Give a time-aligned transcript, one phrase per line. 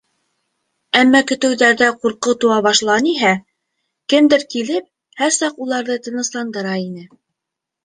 [1.01, 3.35] Әммә көтөүҙәрҙә ҡурҡыу тыуа башланиһә,
[4.15, 4.89] кемдер килеп,
[5.23, 7.09] һәр саҡ уларҙы тынысландыра ине.